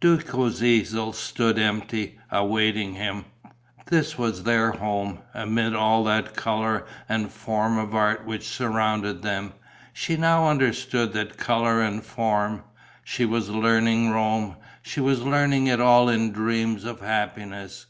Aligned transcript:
Duco's 0.00 0.62
easel 0.62 1.12
stood 1.12 1.58
empty, 1.58 2.18
awaiting 2.30 2.94
him. 2.94 3.26
This 3.84 4.16
was 4.16 4.44
their 4.44 4.72
home, 4.72 5.18
amid 5.34 5.74
all 5.74 6.04
that 6.04 6.34
colour 6.34 6.86
and 7.06 7.30
form 7.30 7.76
of 7.76 7.94
art 7.94 8.24
which 8.24 8.48
surrounded 8.48 9.20
them. 9.20 9.52
She 9.92 10.16
now 10.16 10.48
understood 10.48 11.12
that 11.12 11.36
colour 11.36 11.82
and 11.82 12.02
form; 12.02 12.64
she 13.04 13.26
was 13.26 13.50
learning 13.50 14.08
Rome. 14.08 14.56
She 14.80 15.00
was 15.00 15.20
learning 15.20 15.66
it 15.66 15.82
all 15.82 16.08
in 16.08 16.32
dreams 16.32 16.86
of 16.86 17.00
happiness. 17.02 17.84